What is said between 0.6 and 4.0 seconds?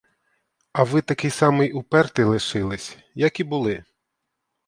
А ви такий самий упертий лишились, як і були.